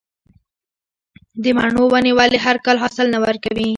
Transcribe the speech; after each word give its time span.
د 1.43 1.45
مڼو 1.57 1.83
ونې 1.91 2.11
ولې 2.17 2.37
هر 2.45 2.57
کال 2.65 2.77
حاصل 2.83 3.05
نه 3.13 3.19
ورکوي؟ 3.25 3.69